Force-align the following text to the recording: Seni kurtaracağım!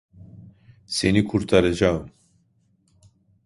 Seni 0.85 1.23
kurtaracağım! 1.23 2.11